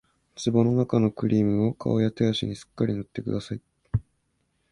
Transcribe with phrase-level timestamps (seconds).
[0.35, 3.61] 壺のなかのクリームを顔や手足にすっかり塗ってください